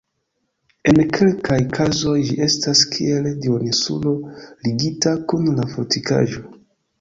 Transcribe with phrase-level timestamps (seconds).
[0.91, 6.43] En kelkaj kazoj ĝi estas kiel duoninsulo ligita kun la fortikaĵo.